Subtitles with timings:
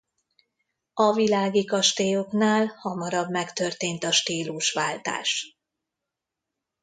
[0.93, 5.57] A világi kastélyoknál hamarabb megtörtént a stílusváltás.